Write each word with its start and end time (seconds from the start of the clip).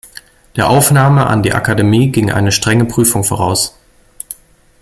Der 0.55 0.67
Aufnahme 0.67 1.27
an 1.27 1.43
die 1.43 1.53
Akademie 1.53 2.09
ging 2.11 2.31
eine 2.31 2.51
strenge 2.51 2.85
Prüfung 2.85 3.23
voraus. 3.23 3.77